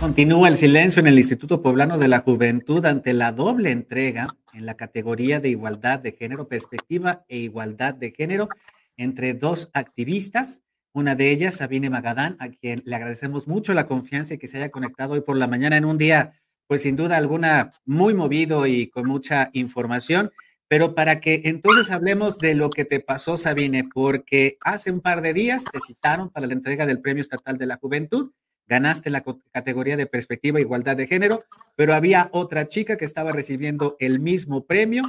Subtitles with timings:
[0.00, 4.66] Continúa el silencio en el Instituto Poblano de la Juventud ante la doble entrega en
[4.66, 8.48] la categoría de igualdad de género, perspectiva e igualdad de género
[8.96, 10.62] entre dos activistas.
[10.92, 14.56] Una de ellas, Sabine Magadán, a quien le agradecemos mucho la confianza y que se
[14.56, 16.32] haya conectado hoy por la mañana en un día,
[16.66, 20.32] pues sin duda alguna, muy movido y con mucha información.
[20.68, 25.22] Pero para que entonces hablemos de lo que te pasó, Sabine, porque hace un par
[25.22, 28.32] de días te citaron para la entrega del Premio Estatal de la Juventud,
[28.66, 29.22] ganaste la
[29.52, 31.38] categoría de perspectiva e igualdad de género,
[31.76, 35.02] pero había otra chica que estaba recibiendo el mismo premio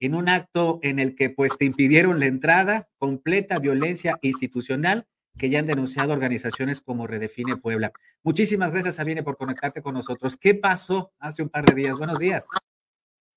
[0.00, 5.06] en un acto en el que pues te impidieron la entrada, completa violencia institucional
[5.38, 7.92] que ya han denunciado organizaciones como Redefine Puebla.
[8.22, 10.36] Muchísimas gracias, Sabine, por conectarte con nosotros.
[10.36, 11.96] ¿Qué pasó hace un par de días?
[11.96, 12.46] Buenos días.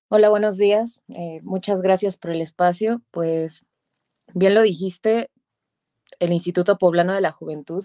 [0.08, 1.02] Hola, buenos días.
[1.08, 3.02] Eh, muchas gracias por el espacio.
[3.10, 3.66] Pues
[4.34, 5.30] bien lo dijiste,
[6.20, 7.84] el Instituto Poblano de la Juventud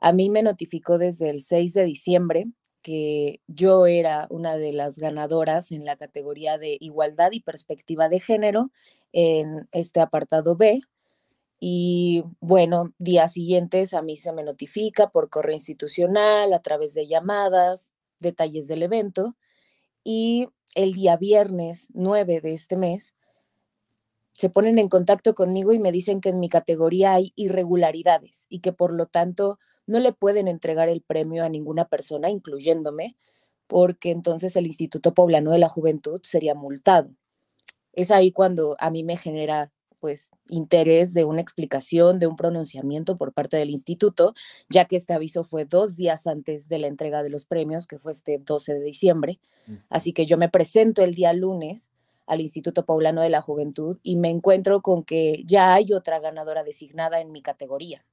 [0.00, 2.46] a mí me notificó desde el 6 de diciembre
[2.82, 8.20] que yo era una de las ganadoras en la categoría de igualdad y perspectiva de
[8.20, 8.70] género
[9.12, 10.82] en este apartado B.
[11.60, 17.08] Y bueno, días siguientes a mí se me notifica por correo institucional, a través de
[17.08, 19.36] llamadas, detalles del evento.
[20.08, 23.16] Y el día viernes 9 de este mes
[24.34, 28.60] se ponen en contacto conmigo y me dicen que en mi categoría hay irregularidades y
[28.60, 33.16] que por lo tanto no le pueden entregar el premio a ninguna persona, incluyéndome,
[33.66, 37.10] porque entonces el Instituto Poblano de la Juventud sería multado.
[37.92, 39.72] Es ahí cuando a mí me genera
[40.06, 44.34] pues interés de una explicación, de un pronunciamiento por parte del instituto,
[44.70, 47.98] ya que este aviso fue dos días antes de la entrega de los premios, que
[47.98, 49.40] fue este 12 de diciembre.
[49.90, 51.90] Así que yo me presento el día lunes
[52.24, 56.62] al Instituto Poblano de la Juventud y me encuentro con que ya hay otra ganadora
[56.62, 58.04] designada en mi categoría.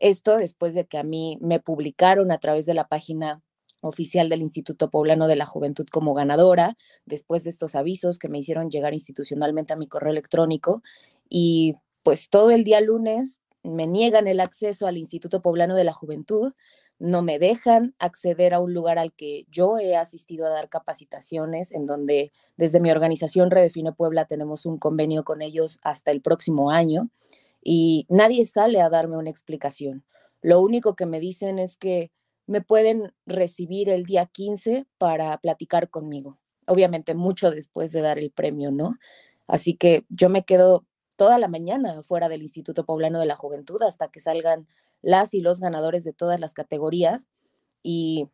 [0.00, 3.40] Esto después de que a mí me publicaron a través de la página
[3.86, 8.38] oficial del Instituto Poblano de la Juventud como ganadora, después de estos avisos que me
[8.38, 10.82] hicieron llegar institucionalmente a mi correo electrónico.
[11.28, 15.94] Y pues todo el día lunes me niegan el acceso al Instituto Poblano de la
[15.94, 16.52] Juventud,
[16.98, 21.72] no me dejan acceder a un lugar al que yo he asistido a dar capacitaciones,
[21.72, 26.70] en donde desde mi organización Redefine Puebla tenemos un convenio con ellos hasta el próximo
[26.70, 27.10] año
[27.62, 30.04] y nadie sale a darme una explicación.
[30.40, 32.12] Lo único que me dicen es que
[32.46, 36.38] me pueden recibir el día 15 para platicar conmigo.
[36.66, 38.96] Obviamente mucho después de dar el premio, ¿no?
[39.46, 43.82] Así que yo me quedo toda la mañana fuera del Instituto Poblano de la Juventud
[43.82, 44.66] hasta que salgan
[45.02, 47.28] las y los ganadores de todas las categorías.
[47.82, 48.28] Y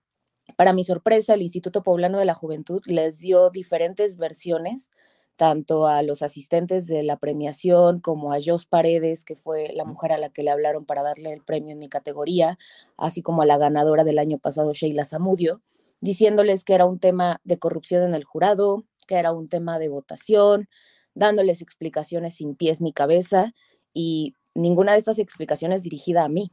[0.56, 4.90] para mi sorpresa, el Instituto Poblano de la Juventud les dio diferentes versiones
[5.40, 10.12] tanto a los asistentes de la premiación como a Jos Paredes, que fue la mujer
[10.12, 12.58] a la que le hablaron para darle el premio en mi categoría,
[12.98, 15.62] así como a la ganadora del año pasado, Sheila Zamudio,
[16.02, 19.88] diciéndoles que era un tema de corrupción en el jurado, que era un tema de
[19.88, 20.68] votación,
[21.14, 23.54] dándoles explicaciones sin pies ni cabeza
[23.94, 26.52] y ninguna de estas explicaciones dirigida a mí.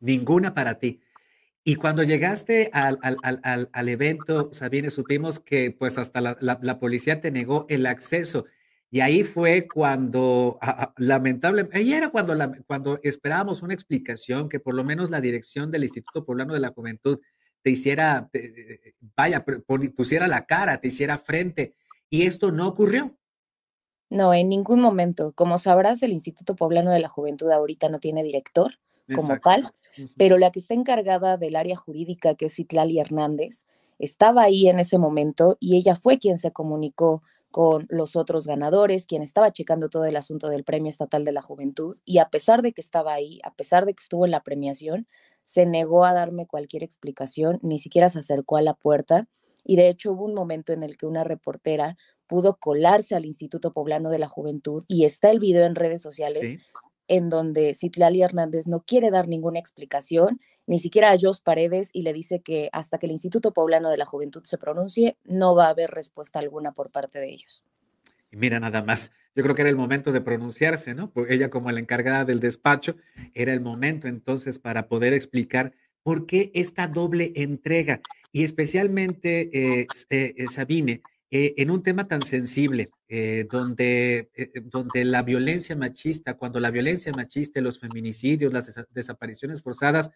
[0.00, 1.00] Ninguna para ti.
[1.64, 7.86] Y cuando llegaste al, evento, Sabine, supimos que pues hasta la, policía te negó el
[7.86, 8.46] acceso.
[8.90, 10.58] Y ahí fue cuando,
[10.96, 12.34] lamentablemente, ahí era cuando,
[12.66, 16.70] cuando esperábamos una explicación, que por lo menos la dirección del Instituto Poblano de la
[16.70, 17.20] Juventud
[17.62, 18.28] te hiciera,
[19.16, 19.44] vaya,
[19.96, 21.76] pusiera la cara, te hiciera frente.
[22.10, 23.16] Y esto no ocurrió.
[24.10, 25.32] No, en ningún momento.
[25.32, 28.72] Como sabrás, el Instituto Poblano de la Juventud ahorita no tiene director
[29.08, 29.72] como tal
[30.16, 33.66] pero la que está encargada del área jurídica, que es Citlali Hernández,
[33.98, 39.06] estaba ahí en ese momento y ella fue quien se comunicó con los otros ganadores,
[39.06, 42.62] quien estaba checando todo el asunto del Premio Estatal de la Juventud y a pesar
[42.62, 45.06] de que estaba ahí, a pesar de que estuvo en la premiación,
[45.44, 49.28] se negó a darme cualquier explicación, ni siquiera se acercó a la puerta
[49.64, 51.96] y de hecho hubo un momento en el que una reportera
[52.26, 56.54] pudo colarse al Instituto Poblano de la Juventud y está el video en redes sociales
[57.08, 62.02] en donde Citlali Hernández no quiere dar ninguna explicación, ni siquiera a Jos Paredes, y
[62.02, 65.66] le dice que hasta que el Instituto Poblano de la Juventud se pronuncie, no va
[65.66, 67.64] a haber respuesta alguna por parte de ellos.
[68.30, 71.10] Mira, nada más, yo creo que era el momento de pronunciarse, ¿no?
[71.10, 72.96] Porque ella como la encargada del despacho,
[73.34, 75.72] era el momento entonces para poder explicar
[76.02, 78.00] por qué esta doble entrega.
[78.32, 81.02] Y especialmente, eh, eh, Sabine,
[81.34, 86.70] eh, en un tema tan sensible, eh, donde, eh, donde la violencia machista, cuando la
[86.70, 90.10] violencia machista, los feminicidios, las desapariciones forzadas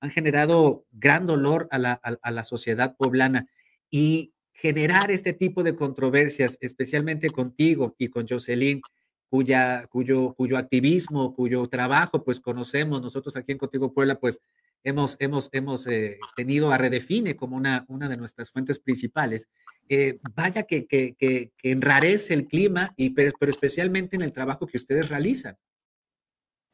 [0.00, 3.46] han generado gran dolor a la, a la sociedad poblana.
[3.90, 8.80] Y generar este tipo de controversias, especialmente contigo y con Jocelyn,
[9.28, 14.40] cuya, cuyo, cuyo activismo, cuyo trabajo, pues conocemos nosotros aquí en Contigo Puebla, pues
[14.84, 19.48] hemos, hemos, hemos eh, tenido a Redefine como una, una de nuestras fuentes principales.
[19.88, 24.66] Eh, vaya que, que, que, enrarece el clima, y, pero, pero especialmente en el trabajo
[24.66, 25.56] que ustedes realizan.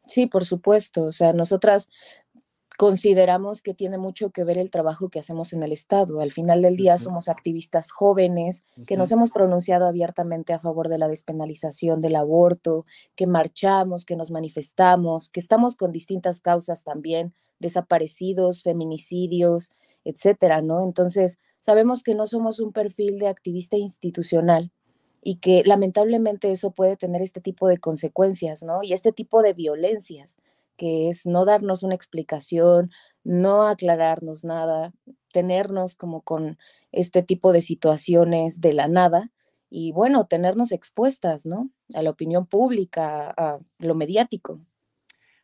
[0.07, 1.05] Sí, por supuesto.
[1.05, 1.89] O sea, nosotras
[2.79, 6.21] consideramos que tiene mucho que ver el trabajo que hacemos en el Estado.
[6.21, 10.97] Al final del día somos activistas jóvenes que nos hemos pronunciado abiertamente a favor de
[10.97, 12.87] la despenalización del aborto,
[13.17, 19.73] que marchamos, que nos manifestamos, que estamos con distintas causas también, desaparecidos, feminicidios,
[20.05, 20.85] etcétera, ¿no?
[20.85, 24.71] Entonces, sabemos que no somos un perfil de activista institucional
[25.21, 28.85] y que lamentablemente eso puede tener este tipo de consecuencias, ¿no?
[28.85, 30.39] Y este tipo de violencias
[30.79, 32.91] que es no darnos una explicación,
[33.25, 34.95] no aclararnos nada,
[35.33, 36.57] tenernos como con
[36.93, 39.31] este tipo de situaciones de la nada
[39.69, 41.71] y bueno, tenernos expuestas, ¿no?
[41.93, 44.61] A la opinión pública, a lo mediático.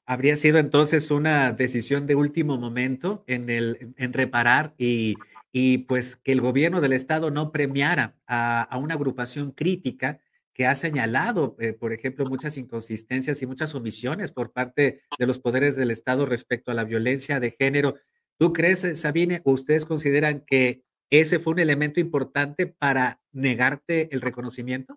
[0.06, 5.16] Habría sido entonces una decisión de último momento en, el, en reparar y,
[5.52, 10.20] y pues que el gobierno del estado no premiara a, a una agrupación crítica
[10.54, 15.40] que ha señalado, eh, por ejemplo, muchas inconsistencias y muchas omisiones por parte de los
[15.40, 17.96] poderes del Estado respecto a la violencia de género.
[18.38, 24.20] ¿Tú crees, eh, Sabine, ustedes consideran que ese fue un elemento importante para negarte el
[24.20, 24.96] reconocimiento?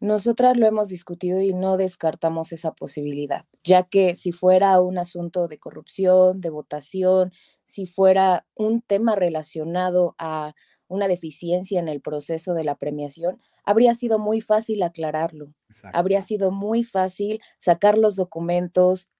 [0.00, 5.48] Nosotras lo hemos discutido y no descartamos esa posibilidad, ya que si fuera un asunto
[5.48, 7.32] de corrupción, de votación,
[7.62, 10.54] si fuera un tema relacionado a
[10.88, 15.52] una deficiencia en el proceso de la premiación, habría sido muy fácil aclararlo.
[15.92, 19.10] Habría sido muy fácil sacar los documentos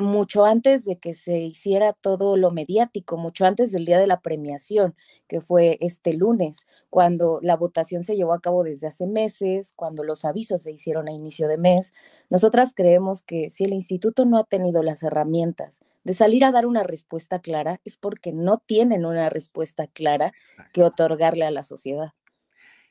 [0.00, 4.20] mucho antes de que se hiciera todo lo mediático, mucho antes del día de la
[4.20, 4.96] premiación,
[5.28, 10.02] que fue este lunes, cuando la votación se llevó a cabo desde hace meses, cuando
[10.02, 11.92] los avisos se hicieron a inicio de mes.
[12.30, 16.66] Nosotras creemos que si el instituto no ha tenido las herramientas de salir a dar
[16.66, 20.32] una respuesta clara, es porque no tienen una respuesta clara
[20.72, 22.12] que otorgarle a la sociedad.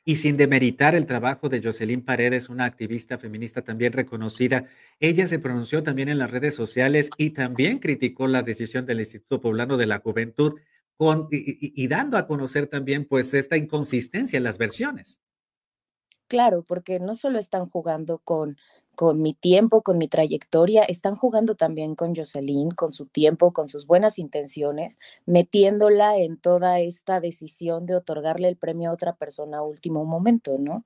[0.04, 4.66] Y sin demeritar el trabajo de Jocelyn Paredes, una activista feminista también reconocida,
[4.98, 9.40] ella se pronunció también en las redes sociales y también criticó la decisión del Instituto
[9.40, 10.58] Poblano de la Juventud
[11.30, 15.20] y, y dando a conocer también pues esta inconsistencia en las versiones.
[16.30, 18.56] Claro, porque no solo están jugando con
[18.94, 23.68] con mi tiempo, con mi trayectoria, están jugando también con Jocelyn, con su tiempo, con
[23.68, 29.58] sus buenas intenciones, metiéndola en toda esta decisión de otorgarle el premio a otra persona
[29.58, 30.84] a último momento, ¿no?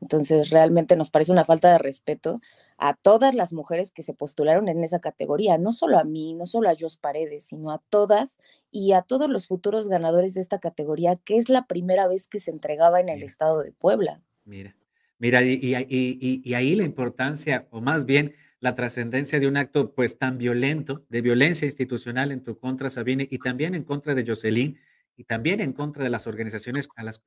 [0.00, 2.40] Entonces, realmente nos parece una falta de respeto
[2.78, 6.46] a todas las mujeres que se postularon en esa categoría, no solo a mí, no
[6.46, 8.38] solo a Jos Paredes, sino a todas
[8.70, 12.40] y a todos los futuros ganadores de esta categoría, que es la primera vez que
[12.40, 14.22] se entregaba en el estado de Puebla.
[14.46, 14.79] Mira.
[15.20, 15.74] Mira, y,
[16.54, 21.20] ahí la importancia, o más bien la trascendencia de un acto pues tan violento, de
[21.20, 24.78] violencia institucional en tu contra, Sabine, y también en contra de Jocelyn,
[25.18, 27.22] y también en contra de las organizaciones a las,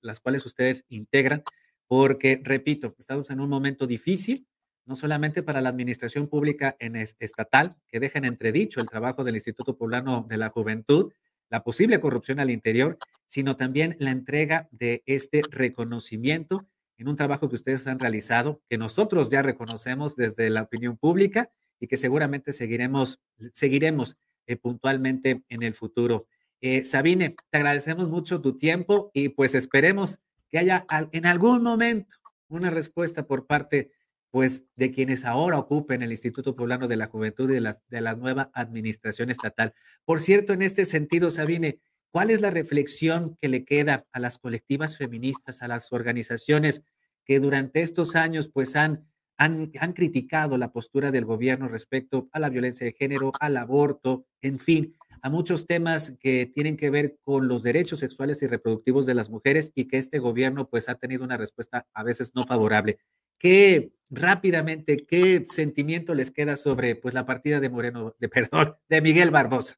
[0.00, 1.44] las cuales ustedes integran,
[1.86, 4.48] porque, repito, estamos en un momento difícil,
[4.84, 9.76] no solamente para la administración pública en estatal, que dejan entredicho el trabajo del Instituto
[9.76, 11.12] Poblano de la Juventud,
[11.50, 12.98] la posible corrupción al interior,
[13.28, 16.66] sino también la entrega de este reconocimiento
[16.98, 21.50] en un trabajo que ustedes han realizado, que nosotros ya reconocemos desde la opinión pública
[21.80, 23.20] y que seguramente seguiremos,
[23.52, 26.26] seguiremos eh, puntualmente en el futuro.
[26.60, 32.16] Eh, Sabine, te agradecemos mucho tu tiempo y pues esperemos que haya en algún momento
[32.48, 33.92] una respuesta por parte
[34.30, 38.00] pues de quienes ahora ocupen el Instituto Poblano de la Juventud y de la, de
[38.00, 39.72] la nueva administración estatal.
[40.04, 44.38] Por cierto, en este sentido, Sabine, ¿Cuál es la reflexión que le queda a las
[44.38, 46.82] colectivas feministas, a las organizaciones
[47.24, 52.40] que durante estos años pues han, han, han, criticado la postura del gobierno respecto a
[52.40, 57.18] la violencia de género, al aborto, en fin, a muchos temas que tienen que ver
[57.22, 60.94] con los derechos sexuales y reproductivos de las mujeres y que este gobierno pues ha
[60.94, 62.98] tenido una respuesta a veces no favorable?
[63.38, 69.02] ¿Qué rápidamente, qué sentimiento les queda sobre pues la partida de Moreno, de perdón, de
[69.02, 69.76] Miguel Barbosa?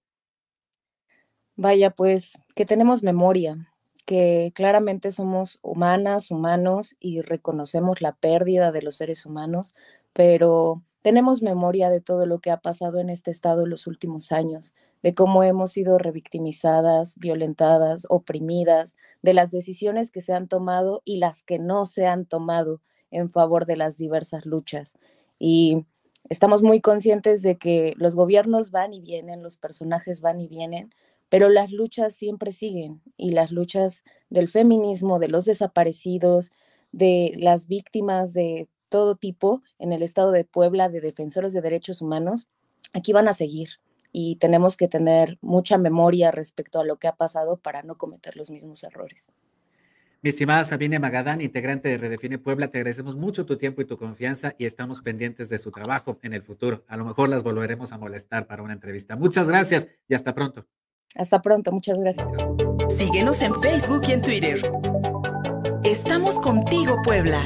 [1.63, 3.71] Vaya, pues que tenemos memoria,
[4.07, 9.75] que claramente somos humanas, humanos y reconocemos la pérdida de los seres humanos,
[10.15, 14.33] pero tenemos memoria de todo lo que ha pasado en este estado en los últimos
[14.33, 21.03] años, de cómo hemos sido revictimizadas, violentadas, oprimidas, de las decisiones que se han tomado
[21.05, 24.95] y las que no se han tomado en favor de las diversas luchas.
[25.39, 25.85] Y
[26.31, 30.91] estamos muy conscientes de que los gobiernos van y vienen, los personajes van y vienen,
[31.31, 36.51] pero las luchas siempre siguen y las luchas del feminismo, de los desaparecidos,
[36.93, 42.03] de las víctimas de todo tipo en el estado de Puebla, de defensores de derechos
[42.03, 42.49] humanos,
[42.93, 43.71] aquí van a seguir
[44.13, 48.37] y tenemos que tener mucha memoria respecto a lo que ha pasado para no cometer
[48.37, 49.31] los mismos errores.
[50.23, 53.97] Mi estimada Sabine Magadán, integrante de Redefine Puebla, te agradecemos mucho tu tiempo y tu
[53.97, 56.85] confianza y estamos pendientes de su trabajo en el futuro.
[56.89, 59.17] A lo mejor las volveremos a molestar para una entrevista.
[59.17, 60.67] Muchas gracias y hasta pronto.
[61.17, 62.27] Hasta pronto, muchas gracias.
[62.89, 64.73] Síguenos en Facebook y en Twitter.
[65.85, 67.43] Estamos contigo, Puebla.